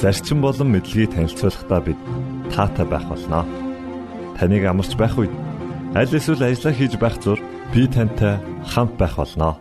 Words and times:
зарчим 0.00 0.40
болон 0.44 0.68
мэдлэгийг 0.76 1.14
танилцуулахдаа 1.16 1.80
бид 1.80 2.00
таатай 2.52 2.86
байх 2.86 3.04
болноо. 3.08 3.44
Таныг 4.36 4.64
амарч 4.68 4.92
байх 4.96 5.16
үед 5.16 5.32
аль 5.96 6.12
эсвэл 6.12 6.44
ажиллаа 6.44 6.74
хийж 6.76 6.94
байх 7.00 7.16
зур 7.24 7.40
би 7.72 7.88
тантай 7.88 8.36
хамт 8.68 8.94
байх 9.00 9.16
болноо. 9.16 9.56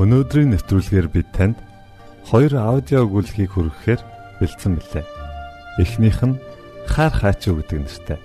Өнөөдрийн 0.00 0.52
нэвтрүүлгээр 0.52 1.08
бид 1.12 1.28
танд 1.36 1.56
хоёр 2.28 2.52
аудио 2.56 3.04
өгүүлбэрийг 3.04 3.52
хүргэхээр 3.52 4.00
бэлдсэн 4.40 4.72
билээ. 4.76 5.04
Эхнийх 5.80 6.20
нь 6.24 6.40
хаар 6.88 7.12
хаачуу 7.12 7.60
гэдэг 7.60 7.78
нэртэй. 7.84 8.18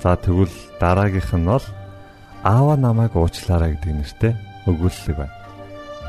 За 0.00 0.16
тэгвэл 0.16 0.52
дараагийнх 0.80 1.32
нь 1.36 1.48
бол 1.48 1.64
аава 2.44 2.76
намайг 2.76 3.16
уучлаарай 3.16 3.76
гэдэг 3.80 3.92
нэртэй 3.96 4.32
өгүүлэлэг 4.68 5.16
байна. 5.16 5.43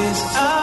is 0.00 0.22
out. 0.36 0.57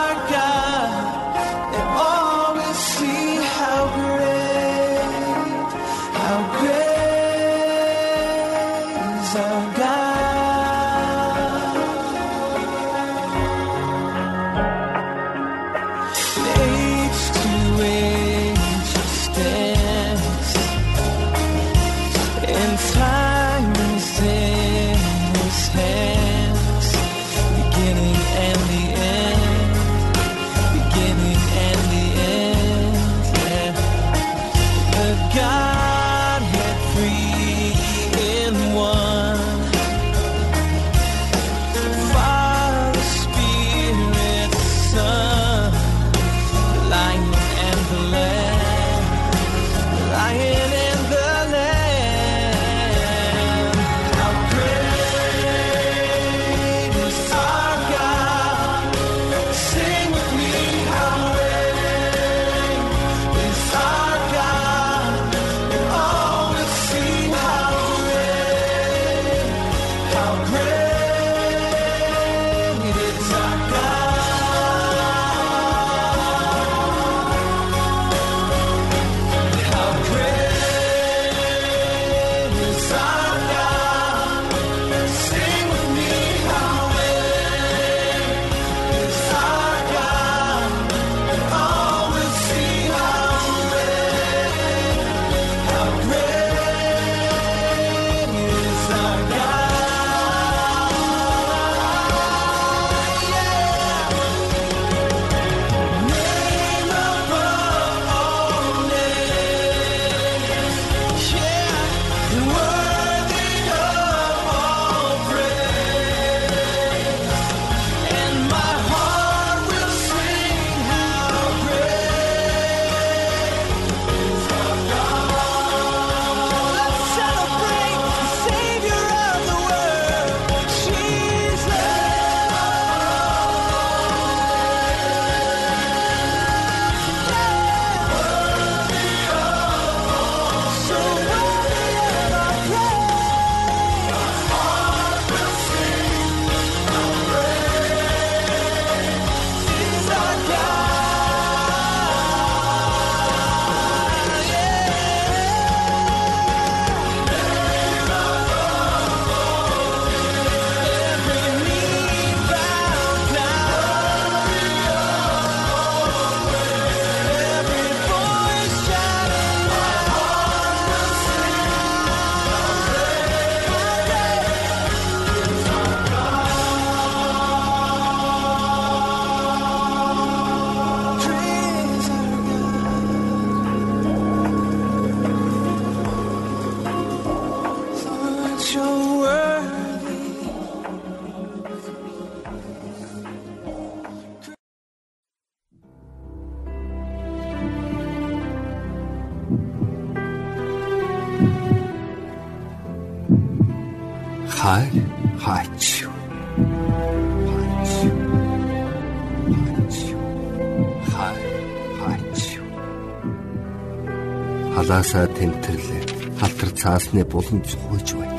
Халаасаа 215.05 215.28
тэмтэрлээ. 215.37 216.03
Халтар 216.40 216.72
цаасны 216.81 217.23
булан 217.25 217.61
цохойж 217.61 218.09
бай. 218.17 218.29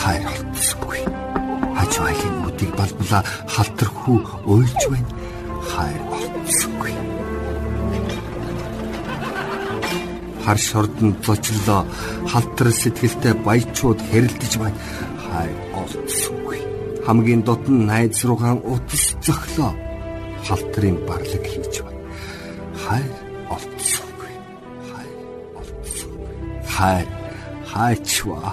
Хайр 0.00 0.24
олдсонгүй 0.28 1.00
хаж 1.78 1.92
байгийн 2.04 2.36
үдийг 2.48 2.72
балбала 2.76 3.20
халтар 3.48 3.88
хүү 3.88 4.18
уйлж 4.52 4.82
байна. 4.92 5.10
Хайр 5.72 6.00
олдсонгүй 6.18 6.92
хар 10.44 10.58
шордон 10.68 11.10
зочлоо 11.24 11.82
халтар 12.28 12.68
сэтгэлтэй 12.68 13.34
баячууд 13.46 13.98
хэрэлдэж 14.10 14.52
байна. 14.60 14.78
Хайр 15.24 15.56
олдсонгүй 15.80 16.60
хамгийн 17.06 17.42
дотн 17.48 17.88
найз 17.88 18.20
руугаан 18.28 18.60
утас 18.60 19.16
зөглөө 19.24 19.72
халтрын 20.46 20.96
барлаг 21.08 21.44
хийж 21.48 21.80
байна. 21.80 22.00
Хайр 22.84 23.13
хайр 26.84 27.08
хайчва 27.72 28.52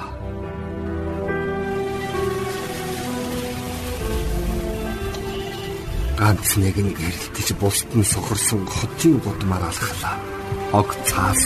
ганц 6.19 6.50
нэг 6.63 6.75
нь 6.80 6.95
гэрэлтэж 6.95 7.48
бусд 7.60 7.89
нь 7.98 8.07
сохорсон 8.13 8.63
хотын 8.75 9.19
гудмаар 9.24 9.63
алхлаа. 9.68 10.16
Ог 10.80 10.89
цаас 11.07 11.42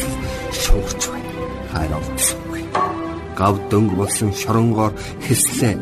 шуурч 0.62 1.02
байна. 1.10 1.32
Хайр 1.74 1.92
олдсонгүй. 1.98 2.64
Гав 3.40 3.56
дөнгө 3.72 3.96
болсон 4.02 4.30
шоронгоор 4.42 4.94
хэслээ. 5.26 5.76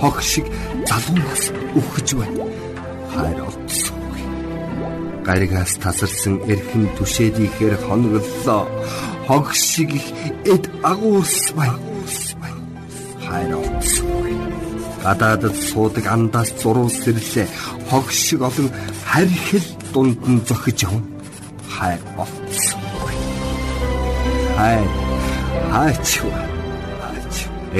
Хог 0.00 0.16
шиг 0.30 0.46
залуунаас 0.88 1.44
үхэж 1.78 2.08
байна. 2.20 2.44
Хайр. 3.12 3.47
Гаригаас 5.28 5.76
тасарсан 5.84 6.40
эрхэм 6.52 6.84
түшээд 6.96 7.36
ихээр 7.46 7.76
хоноглолоо. 7.84 8.64
Хог 9.28 9.52
шиг 9.52 9.90
их 10.00 10.08
эд 10.54 10.64
агуурс 10.90 11.52
байна. 11.52 11.76
Хайр 13.26 13.52
олдсонгүй. 13.60 14.32
Гадаадд 15.04 15.56
суудаг 15.68 16.06
андаас 16.16 16.48
зурвал 16.60 16.88
сэрлээ. 16.88 17.46
Хог 17.90 18.06
шиг 18.10 18.40
олон 18.48 18.68
харьхил 19.04 19.68
дунд 19.92 20.20
нь 20.32 20.44
зохиж 20.48 20.78
явна. 20.88 21.04
Хайр 21.76 22.00
олдсонгүй. 22.22 23.16
Хайр 24.56 24.88
хаачва. 25.72 26.40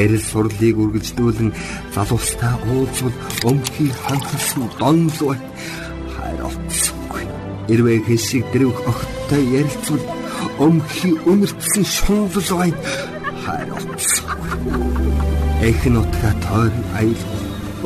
Эрэл 0.00 0.20
сурлыг 0.20 0.76
үргэлжлүүлэн 0.82 1.50
залуустаа 1.94 2.54
уулзвал 2.68 3.16
өмхий 3.48 3.90
ханхсан 4.04 4.68
донлоо 4.78 5.32
Ирвэ 7.72 8.00
хэсэг 8.06 8.44
дэрвх 8.52 8.80
огттой 8.90 9.44
ярилцвал 9.60 10.04
өмхий 10.66 11.14
өнөртсөн 11.30 11.84
шунлал 11.84 12.50
бай 12.60 12.72
хайр 13.44 13.68
олдсонгүй. 13.76 15.12
Эхэн 15.68 15.96
утга 16.02 16.30
тойр 16.44 16.74
аял 17.00 17.22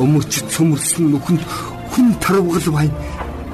өмөрч 0.03 0.33
цөмөрсөн 0.53 1.05
нүхэнд 1.11 1.43
хүн 1.91 2.07
тарвгал 2.23 2.67
бай 2.77 2.89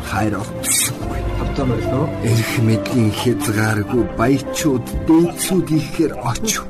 хайр 0.10 0.34
олдсонгүй. 0.44 1.20
автоморлоо 1.44 2.06
Эрх 2.30 2.54
мэдлийн 2.68 3.12
хязгааргүй 3.20 4.04
баячууд 4.20 4.86
дээдсүүд 5.08 5.68
ихээр 5.80 6.14
очив 6.32 6.64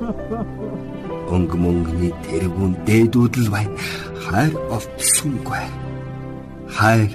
өнгө 1.35 1.57
мөнгөний 1.61 2.13
тэргүүн 2.25 2.73
дээдүүд 2.87 3.33
л 3.43 3.49
байна. 3.53 3.75
Хайр 4.25 4.53
олдсонгүй. 4.75 5.63
Хайр 6.77 7.11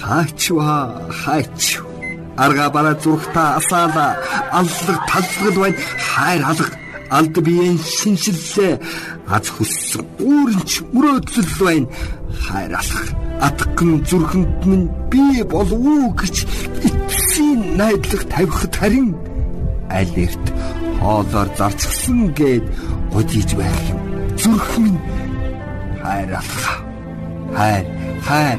хаачва 0.00 1.02
хаач. 1.20 1.80
Арга 2.36 2.70
бара 2.70 2.94
зүрхта 3.02 3.56
асаала 3.58 4.16
аллаг 4.52 5.00
таллагд 5.10 5.56
байна. 5.62 5.78
Хайр 6.12 6.42
алга 6.50 6.76
алд 7.10 7.36
биеийн 7.46 7.78
шинжиллээ 7.78 8.74
аз 9.34 9.46
хүссэн 9.54 10.04
үүрэнч 10.28 10.72
мөрөөдөл 10.92 11.52
байна. 11.60 11.88
Хайр 12.44 12.72
алга 12.80 13.02
атган 13.46 14.04
зүрхэнд 14.08 14.66
минь 14.66 14.88
би 15.10 15.42
болов 15.52 15.78
уу 15.78 16.10
гэж 16.20 16.36
эцсийн 16.86 17.60
найдлага 17.78 18.26
тавихад 18.34 18.74
харин 18.76 19.10
аль 19.90 20.14
эрт 20.24 20.46
хоолоор 21.00 21.48
зарцсан 21.58 22.34
гээд 22.38 22.64
годиж 23.12 23.50
байх 23.54 23.80
юм. 23.92 24.00
Зүрх 24.40 24.70
минь 24.78 25.00
хайр 26.02 26.30
алга. 26.40 26.74
Хайр, 27.56 27.86
хайр, 28.26 28.58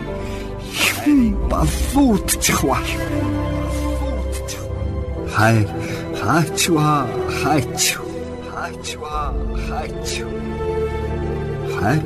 хэн 1.11 1.35
балуутчих 1.49 2.59
вэ? 2.63 2.79
Хайр 5.35 5.69
хаачва 6.19 6.91
хаач 7.39 7.83
хаачва 8.47 9.17
хаач 9.65 10.09
хайр 11.75 12.03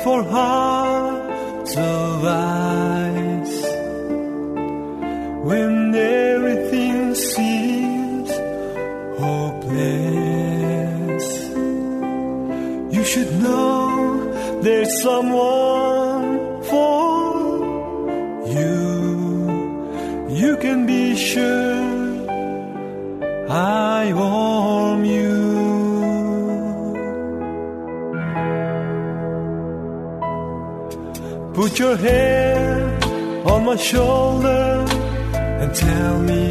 before 0.00 0.24
hearts 0.24 1.76
of 1.76 2.24
ice, 2.24 3.62
when 5.44 5.94
everything 5.94 7.14
seems 7.14 8.30
hopeless, 9.20 10.46
you 12.96 13.04
should 13.04 13.30
know 13.42 14.62
there's 14.62 15.02
someone 15.02 15.59
your 31.80 31.96
hand 31.96 33.04
on 33.46 33.64
my 33.64 33.76
shoulder 33.76 34.84
and 35.60 35.74
tell 35.74 36.18
me 36.30 36.44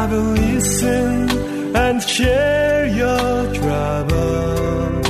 I 0.00 0.02
will 0.10 0.32
listen 0.44 1.28
and 1.84 2.00
share 2.00 2.86
your 2.86 3.52
trouble. 3.52 5.02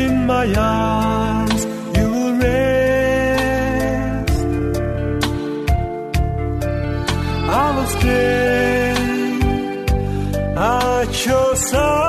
In 0.00 0.12
my 0.32 0.46
arms 0.54 1.64
you 1.96 2.06
will 2.14 2.34
rest. 2.46 4.38
I 7.62 7.66
will 7.76 7.90
stay 7.98 8.54
your 11.26 11.56
side. 11.56 12.03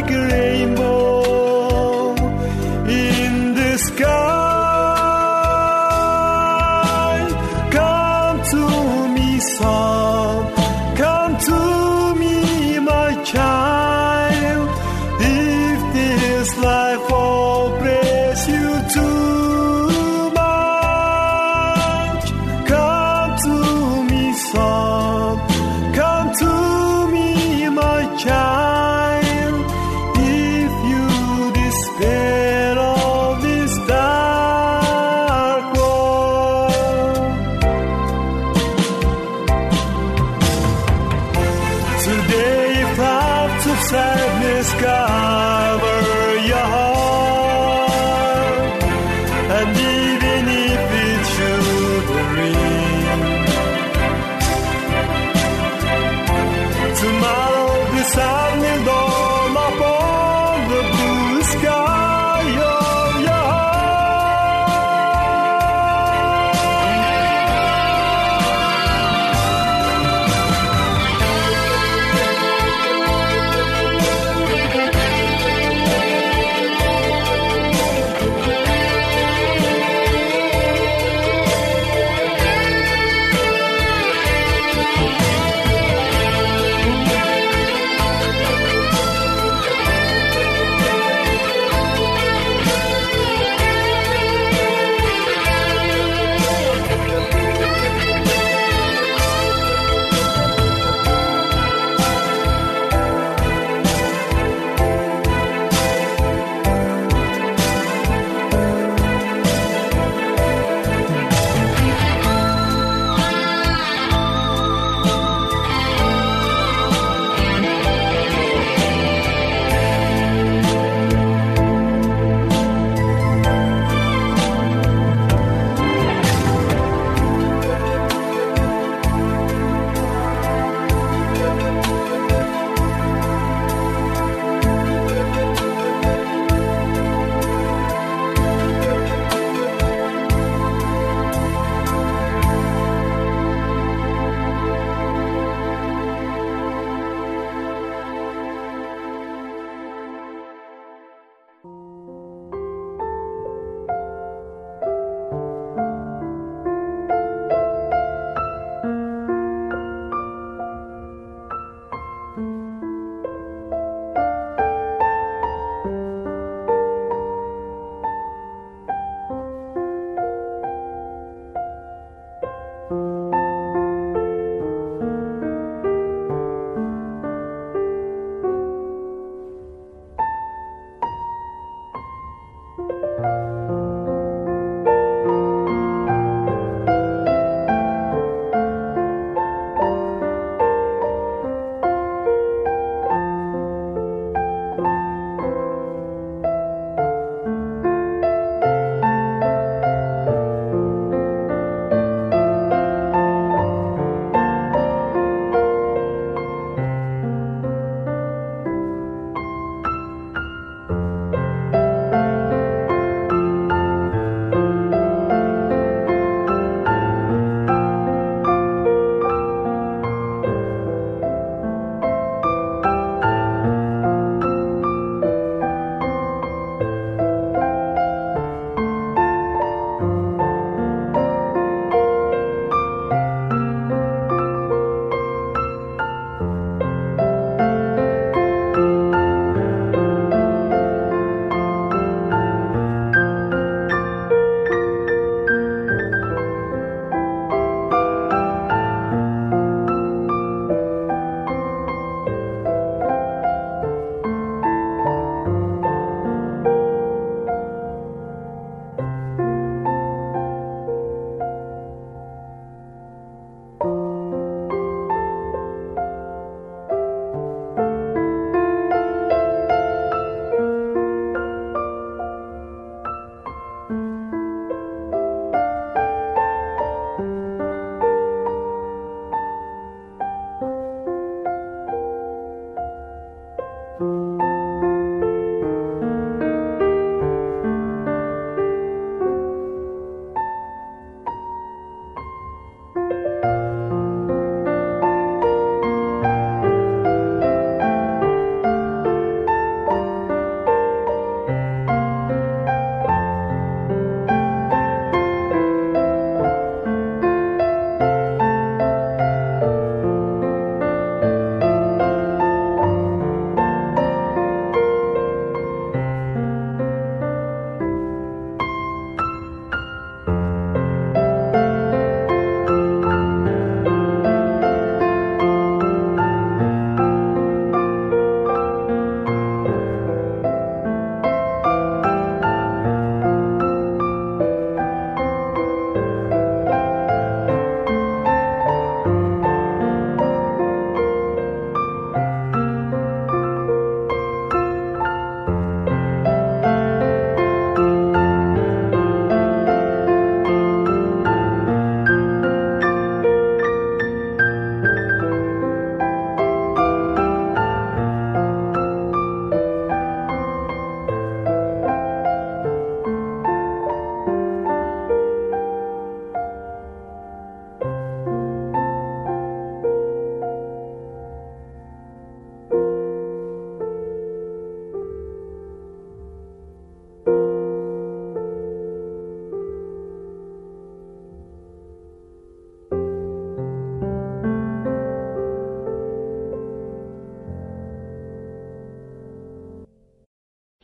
Like 0.00 0.10
a 0.12 0.49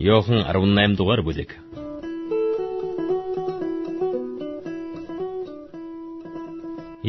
Йохан 0.06 0.40
18 0.46 0.94
дугаар 0.98 1.20
бүлэг. 1.26 1.50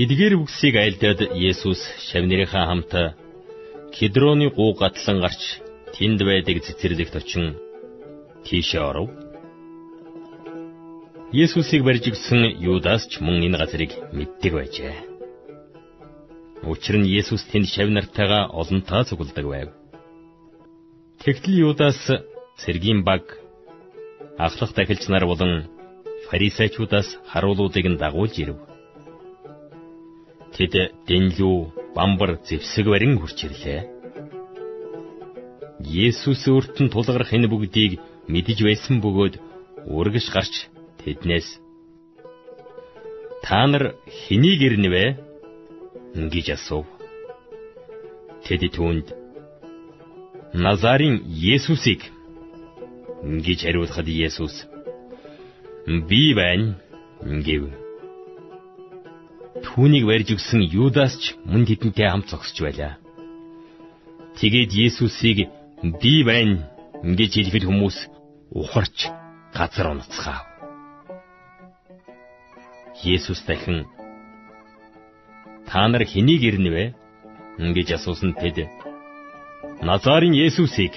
Эдгээр 0.01 0.33
үгсийг 0.41 0.75
айлдаад 0.81 1.21
Есүс 1.49 1.81
шавнырийнхаа 2.09 2.65
хамт 2.69 2.93
Кедроны 3.95 4.47
гуу 4.57 4.73
гатлан 4.81 5.21
гарч 5.21 5.41
тэнд 5.93 6.19
байдаг 6.29 6.57
цэцэрлэгт 6.65 7.15
очин 7.21 7.45
тийшээ 8.45 8.81
оров. 8.89 9.09
Есүсийг 11.43 11.81
барьж 11.85 12.03
гисэн 12.09 12.41
Юдас 12.71 13.05
ч 13.11 13.21
мөн 13.25 13.45
энэ 13.45 13.57
газрыг 13.61 13.91
мэддэг 14.17 14.53
байжээ. 14.57 14.95
Учир 16.71 16.95
нь 16.97 17.09
Есүс 17.19 17.43
тэнд 17.51 17.67
шав 17.73 17.89
нартайгаа 17.93 18.49
олонтаа 18.59 19.01
цугладаг 19.05 19.45
байв. 19.53 19.69
Тэгтэл 21.21 21.61
Юдас 21.69 21.99
цэргийн 22.61 23.01
баг 23.07 23.23
ахлах 24.45 24.71
дахилч 24.75 25.03
нар 25.09 25.25
болон 25.31 25.53
фарисеучудаас 26.27 27.07
харуулуудыг 27.31 27.85
нь 27.89 27.99
дагуулж 28.01 28.35
ирэв. 28.43 28.59
Тэд 30.55 30.73
дэнлүү 31.07 31.57
бамбар 31.95 32.31
зэвсэг 32.47 32.85
барин 32.93 33.13
хурч 33.19 33.39
ирлээ. 33.45 33.81
Есүс 36.07 36.41
өөрт 36.51 36.75
нь 36.83 36.91
тулгарх 36.93 37.31
энэ 37.35 37.47
бүгдийг 37.51 37.93
мэдэж 38.33 38.59
байсан 38.67 38.95
бөгөөд 39.03 39.35
үргэж 39.97 40.25
гарч 40.35 40.53
тэднээс 41.01 41.49
Та 43.47 43.63
нар 43.71 43.95
хэнийг 44.19 44.59
ирнэвэ? 44.67 45.05
гэж 46.33 46.47
асуув. 46.57 46.87
Тэд 48.43 48.61
түүнд 48.75 49.07
Назарын 50.53 51.15
Есүсийг 51.53 52.01
гэж 53.23 53.59
хариулахад 53.65 54.07
Есүс 54.07 54.65
би 55.87 56.33
байна 56.35 56.75
гэв. 57.21 57.71
Түүнийг 59.63 60.05
барьж 60.05 60.35
өгсөн 60.35 60.61
Юдас 60.67 61.17
ч 61.17 61.33
мөн 61.45 61.65
тэдэнтэй 61.65 62.07
хамт 62.09 62.29
зогсож 62.29 62.57
байлаа. 62.61 62.93
Тэгээд 64.37 64.71
Есүсийг 64.85 65.49
би 66.01 66.13
байна 66.21 66.69
гэж 67.01 67.31
хэлэхэд 67.41 67.65
хүмүүс 67.65 67.97
ухарч 68.53 69.09
газар 69.55 69.87
унацгаав. 69.93 70.45
Есүс 73.01 73.41
дахин 73.47 73.85
та 75.65 75.87
нар 75.87 76.05
хэнийг 76.05 76.41
ирнэвэ 76.43 76.85
гэж 77.57 77.87
асуусан 77.97 78.33
тэд 78.37 78.69
Назарын 79.81 80.33
Есүсийг 80.33 80.93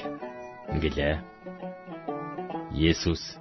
гэлээ. 0.83 1.30
Есүс 2.73 3.37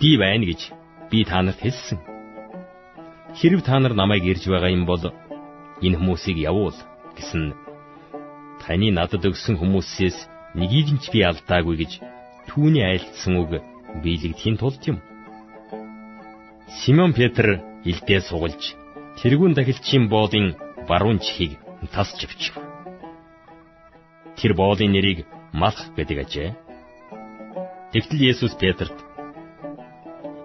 би 0.00 0.16
байна 0.20 0.44
гэж 0.44 0.70
би 1.10 1.24
та 1.24 1.42
нарт 1.42 1.60
хэлсэн. 1.60 1.98
Хэрв 3.38 3.60
та 3.64 3.78
нар 3.78 3.94
намайг 3.94 4.24
ирж 4.24 4.44
байгаа 4.48 4.70
юм 4.70 4.84
бол 4.86 5.02
энэ 5.82 5.98
хүмүүсийг 5.98 6.38
явуул 6.38 6.76
гэсэн 7.16 7.54
таны 8.62 8.88
надад 8.92 9.24
өгсөн 9.24 9.56
хүмүүсээс 9.58 10.18
нэгийг 10.58 10.88
нь 10.94 11.00
ч 11.02 11.10
би 11.12 11.20
алдаагүй 11.24 11.76
гэж 11.82 11.92
түүний 12.48 12.84
айлтсан 12.84 13.34
үг 13.42 13.50
биелэгдэхийн 14.02 14.56
тулд 14.60 14.82
юм. 14.90 14.98
Симон 16.80 17.12
Петр 17.18 17.62
илдээ 17.84 18.20
сугалж 18.28 18.62
тэрүүн 19.18 19.52
дахилчийн 19.54 20.08
боолын 20.12 20.56
баруун 20.88 21.18
чихийг 21.24 21.58
тасч 21.94 22.18
авчив. 22.24 22.54
Тэр 24.36 24.52
боолын 24.54 24.92
нэрийг 24.92 25.26
Малх 25.54 25.78
гэдэг 25.94 26.18
ажээ. 26.26 26.50
Тэгтэл 27.94 28.26
Есүс 28.34 28.58
Петрт 28.58 28.90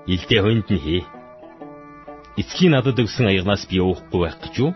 "Илдээ 0.05 0.41
хонд 0.45 0.69
нь 0.69 0.83
хий. 0.85 1.01
Эцгийн 2.37 2.77
надад 2.77 3.01
өгсөн 3.01 3.25
аягнаас 3.25 3.65
би 3.65 3.81
уухгүй 3.81 4.21
байх 4.21 4.37
гэж 4.37 4.53
юу?" 4.61 4.71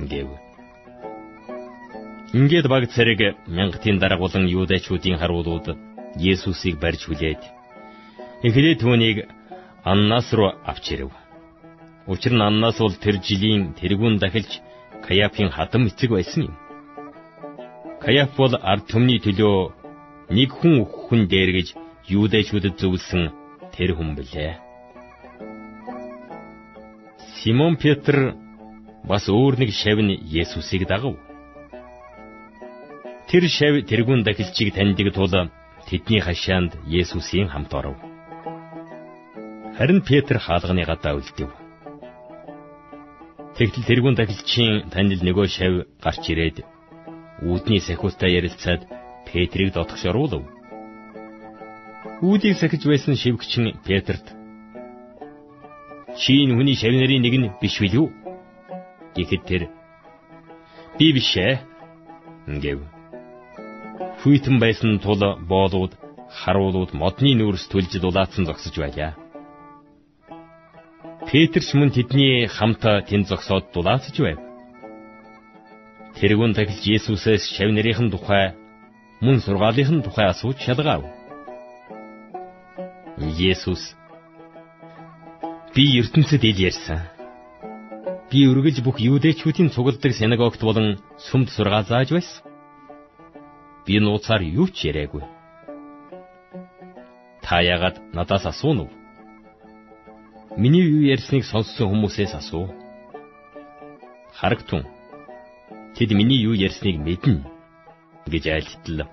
гэв. 0.00 0.32
Ингээд 2.32 2.66
баг 2.72 2.88
царэг 2.88 3.36
мянгатын 3.52 4.00
дарга 4.00 4.24
болон 4.24 4.48
юудачуудын 4.48 5.20
харуулууд 5.20 5.76
Есүсийг 6.16 6.80
барьж 6.80 7.04
хүлээд 7.04 7.42
эхлээд 8.46 8.80
түүнийг 8.80 9.28
Аннас 9.84 10.32
руу 10.32 10.56
авч 10.64 10.86
ирэв. 10.96 11.12
Учир 12.08 12.32
нь 12.32 12.46
Аннас 12.48 12.80
бол 12.80 12.96
тэр 12.96 13.20
жилийн 13.20 13.76
тэргүүн 13.76 14.16
дахилж 14.16 14.52
Каяфын 15.04 15.52
хадам 15.52 15.84
эцэг 15.84 16.10
байсан 16.16 16.48
юм. 16.48 16.54
Каяф 18.00 18.30
бол 18.40 18.56
ард 18.56 18.88
түмний 18.88 19.20
төлөө 19.20 19.75
нэг 20.30 20.50
хүн 20.50 20.84
хүн 20.84 21.26
дээр 21.30 21.50
гэж 21.56 21.68
юудэчүүдэд 22.10 22.74
зөвлөсөн 22.80 23.30
тэр 23.74 23.94
хүн 23.94 24.14
билээ. 24.18 24.58
Симон 27.38 27.76
Петр 27.76 28.34
бас 29.06 29.28
өөр 29.30 29.54
нэг 29.62 29.70
шав 29.70 29.98
нь 30.02 30.18
Есүсийг 30.40 30.86
дагав. 30.90 31.14
Тэр 33.30 33.44
шав 33.46 33.74
тэрүүн 33.86 34.26
дахилчийг 34.26 34.74
таньдаг 34.74 35.14
тул 35.14 35.30
тэдний 35.86 36.20
хашаанд 36.20 36.74
Есүсийн 36.86 37.48
хамт 37.48 37.72
оров. 37.74 37.96
Харин 39.78 40.00
Петр 40.02 40.38
хаалганы 40.42 40.82
гадаа 40.82 41.14
үлдэв. 41.18 41.50
Тэгтэл 43.56 43.88
тэрүүн 43.88 44.14
дахилчийн 44.18 44.90
танил 44.90 45.22
нөгөө 45.22 45.46
шав 45.46 45.72
гарч 46.02 46.24
ирээд 46.32 46.66
үүдний 47.46 47.80
сахиустай 47.80 48.34
ярилцаад 48.38 48.82
Петрийг 49.26 49.70
дотгош 49.74 50.02
оруулав. 50.10 50.42
Үүдийг 52.22 52.56
сахиж 52.56 52.82
байсан 52.86 53.14
шивгч 53.22 53.52
нь 53.60 53.76
Петрт 53.86 54.26
"Чи 56.20 56.32
энэ 56.42 56.54
хүний 56.56 56.76
шав 56.80 56.92
нарын 56.96 57.22
нэг 57.22 57.34
нь 57.40 57.52
биш 57.60 57.76
билүү?" 57.82 58.08
гэхэд 59.16 59.42
тэр 59.48 59.62
"Би 60.98 61.06
биш 61.12 61.30
ээ" 61.36 61.54
гэв. 62.64 62.78
хүйтэн 64.26 64.56
байсан 64.58 64.98
тул 64.98 65.22
боолууд, 65.50 65.92
харуулууд 66.40 66.90
модны 67.00 67.30
нүүрс 67.38 67.70
төлж 67.70 67.92
дулаацсан 68.02 68.44
зогсож 68.48 68.74
байлаа. 68.82 69.12
Петр 71.28 71.62
ч 71.62 71.70
мөн 71.78 71.90
тэдний 71.94 72.46
хамт 72.56 72.82
тэнд 73.08 73.26
зогсоод 73.30 73.70
дулаацж 73.74 74.16
байв. 74.18 74.38
Тэргүүн 76.18 76.56
тахилж 76.58 76.82
Есүсээс 76.96 77.44
шав 77.54 77.70
нарийнхэн 77.70 78.10
тухай 78.10 78.56
мөн 79.20 79.40
сургаалынхын 79.40 80.02
тухай 80.04 80.28
асууж 80.28 80.60
шалгаав. 80.60 81.04
Есүс 83.16 83.96
би 85.74 85.84
ертөнцид 86.00 86.44
ил 86.44 86.60
ярьсан. 86.68 87.00
Би 88.30 88.44
үргэлж 88.50 88.84
бүх 88.84 89.00
юудэчүүдийн 89.00 89.72
цугладаг 89.72 90.12
синагогт 90.12 90.60
болон 90.60 91.00
сүмд 91.28 91.48
сургаал 91.48 91.88
зааж 91.88 92.12
байсан. 92.12 92.44
Би 93.86 94.00
нууцаар 94.00 94.42
юу 94.44 94.68
ч 94.68 94.88
яриаггүй. 94.90 95.24
Та 97.40 97.60
яагаад 97.64 97.96
надаас 98.12 98.44
асуув? 98.52 98.90
Миний 100.56 100.84
юу 100.84 101.08
ярьсныг 101.14 101.44
сонссон 101.44 101.88
хүмүүсээс 101.88 102.34
асуу. 102.36 102.68
Харагтун. 104.36 104.84
Тэд 105.96 106.10
миний 106.12 106.40
юу 106.44 106.52
ярьсныг 106.52 106.96
мэднэ 107.00 107.55
гэж 108.26 108.44
айлтлаа. 108.50 109.08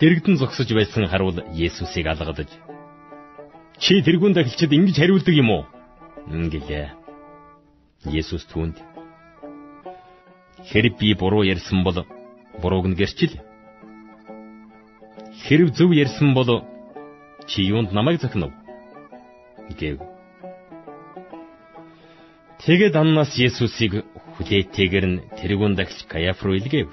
Дэрэгдэн 0.00 0.36
зогсож 0.40 0.68
байсан 0.72 1.06
харуул 1.10 1.38
Есүсийг 1.52 2.06
алгадаж 2.06 2.50
Чи 3.80 4.02
тэрүүн 4.04 4.36
дахилчид 4.36 4.72
ингэж 4.76 4.96
хариулдаг 5.00 5.34
юм 5.34 5.50
уу? 5.50 5.64
Ингэлээ. 6.28 6.92
Есүс 8.12 8.44
түүнд 8.52 8.76
Хэрэг 10.68 11.00
би 11.00 11.14
буруу 11.16 11.42
ярьсан 11.48 11.80
бол 11.84 12.04
бурууг 12.60 12.86
нь 12.92 12.98
гэрчил. 13.00 13.40
Хэрэг 15.48 15.72
зөв 15.72 15.90
ярьсан 15.96 16.34
бол 16.36 16.64
чи 17.48 17.64
юунд 17.64 17.92
намайг 17.92 18.20
захинав? 18.20 18.52
гэв. 19.80 19.96
Тэгээд 22.60 22.94
Аннас 23.00 23.32
Есүсийг 23.40 24.04
хүлээтэйгэр 24.36 25.06
нь 25.08 25.22
тэрүүн 25.40 25.74
дахилч 25.74 26.04
Каяф 26.04 26.44
руу 26.44 26.60
илгээв. 26.60 26.92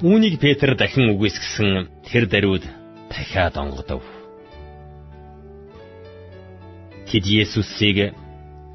Үүнийг 0.00 0.40
Петр 0.40 0.72
дахин 0.80 1.12
үгүйсгсэн 1.12 1.92
тэр 2.08 2.24
даруйд 2.24 2.64
дахиад 3.12 3.52
онгодов. 3.60 4.00
Тэд 7.04 7.24
Есүсийг 7.28 8.16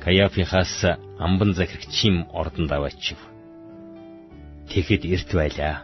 Каяфихаас 0.05 0.85
амбан 1.17 1.57
захирагчийн 1.57 2.29
ордонд 2.29 2.69
аваачив. 2.69 3.17
Тэгэхэд 4.69 5.01
эрт 5.09 5.29
байлаа. 5.33 5.75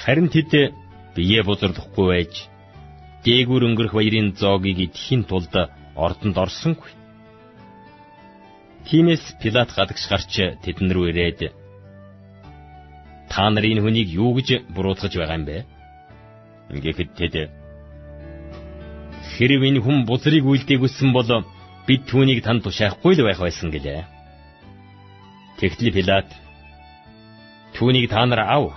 Харин 0.00 0.32
тэд 0.32 0.72
бие 1.12 1.44
бузарлахгүй 1.44 2.06
байж 2.08 2.32
дээгүүр 3.20 3.68
өнгөрөх 3.68 3.92
баярын 3.92 4.32
зоогийг 4.32 4.88
идэхийн 4.88 5.28
тулд 5.28 5.52
ордонд 5.92 6.36
орсонгүй. 6.40 6.88
Тиймээс 8.88 9.36
Пилат 9.44 9.76
гадагш 9.76 10.08
гарч 10.08 10.32
тэдэн 10.64 10.88
рүү 10.88 11.12
ирээд 11.12 11.61
та 13.32 13.48
нар 13.48 13.64
энэ 13.64 13.80
хүнийг 13.80 14.08
юу 14.12 14.36
гэж 14.36 14.68
буруутгаж 14.76 15.12
байгаа 15.16 15.38
юм 15.40 15.44
бэ? 15.48 15.64
Ингээд 16.72 17.16
тэд 17.16 17.34
Хэрв 19.32 19.60
энэ 19.64 19.80
хүн 19.80 20.04
бузрыг 20.04 20.44
үлдээгүйсэн 20.44 21.10
бол 21.16 21.30
бид 21.88 22.02
түүнийг 22.10 22.44
танд 22.44 22.60
тушаахгүй 22.62 23.16
л 23.16 23.24
байх 23.24 23.40
байсан 23.40 23.72
гэлээ. 23.72 24.04
Тэгтэл 25.58 25.96
Пилат 25.96 26.28
түүнийг 27.72 28.12
та 28.12 28.28
нар 28.28 28.44
ав. 28.44 28.76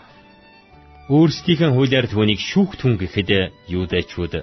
Өөрсдийнхээ 1.11 1.75
хуулиар 1.75 2.07
түүнийг 2.07 2.39
шүүх 2.39 2.79
түн 2.79 2.95
гэхэд 2.95 3.29
юудэчүүд 3.67 4.33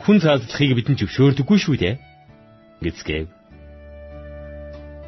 хүн 0.00 0.16
цаадлахыг 0.24 0.72
бидэнд 0.74 0.98
зөвшөөрдөггүй 1.04 1.58
шүү 1.60 1.76
дээ. 1.76 1.94
гэцгээв. 2.80 3.39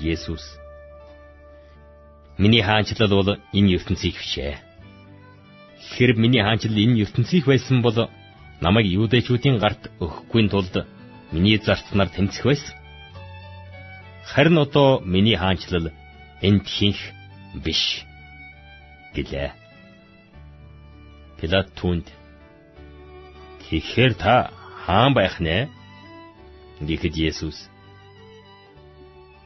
Есүс 0.00 0.44
Миний 2.38 2.62
хаанчлал 2.62 3.10
бол 3.10 3.30
энэ 3.52 3.72
ертөнцийг 3.76 4.16
бишээ 4.18 4.66
Хэрэг 5.92 6.16
миний 6.18 6.42
хаанчлал 6.42 6.76
энэ 6.76 7.00
ертөнцийнх 7.04 7.46
байсан 7.46 7.80
бол 7.82 7.96
намайг 8.60 8.86
юудэчүүдийн 8.98 9.56
гарт 9.62 9.82
өгөхгүй 10.02 10.42
тулд 10.50 10.74
миний 11.32 11.58
зарцнаар 11.66 12.10
тэнцэх 12.12 12.44
байсан. 12.44 12.74
Харин 14.30 14.58
одоо 14.58 15.00
миний 15.14 15.36
хаанчлал 15.38 15.86
энд 16.42 16.66
хинх 16.66 17.00
биш 17.64 17.82
гэлээ. 19.14 19.50
Пилат 21.38 21.68
түнд 21.78 22.06
Тэгэхээр 23.62 24.12
та 24.14 24.50
хаан 24.84 25.12
байх 25.14 25.40
нэ? 25.40 25.68
Гэхэд 26.88 27.14
Есүс 27.30 27.58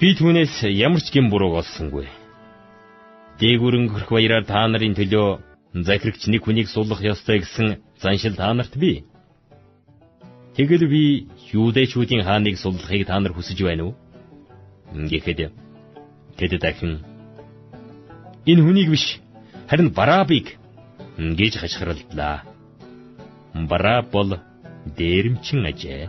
би 0.00 0.12
түүнээс 0.18 0.62
ямар 0.76 1.00
ч 1.00 1.08
гэм 1.14 1.30
бурууг 1.32 1.64
олсонгүй 1.64 2.06
Дээгүрэн 3.40 3.92
хөрх 3.92 4.08
баяраар 4.12 4.44
та 4.48 4.64
нарын 4.68 4.96
төлөө 4.96 5.28
захирагч 5.88 6.22
нэг 6.32 6.40
хүнийг 6.44 6.68
суллах 6.72 7.00
ёстой 7.04 7.44
гэсэн 7.44 7.84
заншил 8.00 8.36
та 8.36 8.48
нарт 8.54 8.72
бий. 8.80 9.04
Тэгэл 10.56 10.88
би 10.88 11.28
юудэчүүдийн 11.52 12.24
хааныг 12.24 12.56
суллахыг 12.56 13.04
та 13.06 13.20
нар 13.20 13.32
хүсэж 13.36 13.60
байна 13.60 13.92
уу? 13.92 13.94
Ингээд 14.96 15.52
тэд 16.36 16.52
дахин 16.64 17.04
энэ 18.48 18.64
хүнийг 18.64 18.88
биш 18.88 19.20
харин 19.68 19.92
Барабыг 19.92 20.56
гэж 21.18 21.52
хашгиралдлаа. 21.60 22.44
Бараа 23.52 24.00
бол 24.00 24.40
дээрэмчин 24.96 25.60
ажээ. 25.66 26.08